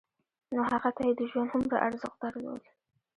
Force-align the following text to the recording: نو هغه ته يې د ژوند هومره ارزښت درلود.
نو 0.55 0.61
هغه 0.71 0.89
ته 0.95 1.01
يې 1.07 1.13
د 1.19 1.21
ژوند 1.31 1.49
هومره 1.53 1.77
ارزښت 1.87 2.17
درلود. 2.23 2.63